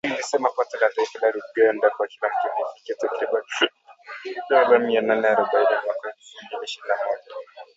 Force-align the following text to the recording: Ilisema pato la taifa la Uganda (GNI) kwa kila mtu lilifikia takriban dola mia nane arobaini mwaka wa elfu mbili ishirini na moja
Ilisema 0.07 0.49
pato 0.55 0.77
la 0.81 0.87
taifa 0.95 1.19
la 1.25 1.29
Uganda 1.49 1.87
(GNI) 1.87 1.95
kwa 1.95 2.07
kila 2.07 2.27
mtu 2.29 2.47
lilifikia 2.57 2.95
takriban 2.95 3.43
dola 4.49 4.79
mia 4.79 5.01
nane 5.01 5.27
arobaini 5.27 5.75
mwaka 5.85 6.07
wa 6.07 6.13
elfu 6.13 6.45
mbili 6.45 6.63
ishirini 6.63 6.87
na 6.87 6.95
moja 7.05 7.67